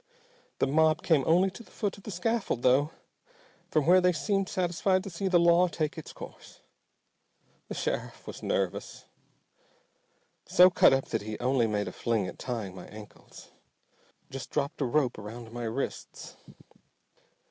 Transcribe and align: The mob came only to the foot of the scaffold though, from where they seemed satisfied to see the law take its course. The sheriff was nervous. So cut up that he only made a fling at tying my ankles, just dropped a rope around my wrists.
The 0.57 0.65
mob 0.65 1.03
came 1.03 1.23
only 1.27 1.51
to 1.51 1.61
the 1.61 1.69
foot 1.69 1.95
of 1.95 2.05
the 2.05 2.09
scaffold 2.09 2.63
though, 2.63 2.89
from 3.69 3.85
where 3.85 4.01
they 4.01 4.11
seemed 4.13 4.49
satisfied 4.49 5.03
to 5.03 5.11
see 5.11 5.27
the 5.27 5.37
law 5.39 5.67
take 5.67 5.95
its 5.95 6.11
course. 6.11 6.61
The 7.67 7.75
sheriff 7.75 8.25
was 8.25 8.41
nervous. 8.41 9.05
So 10.47 10.71
cut 10.71 10.91
up 10.91 11.09
that 11.09 11.21
he 11.21 11.37
only 11.37 11.67
made 11.67 11.87
a 11.87 11.91
fling 11.91 12.25
at 12.25 12.39
tying 12.39 12.73
my 12.73 12.87
ankles, 12.87 13.49
just 14.31 14.49
dropped 14.49 14.81
a 14.81 14.85
rope 14.85 15.19
around 15.19 15.51
my 15.51 15.65
wrists. 15.65 16.35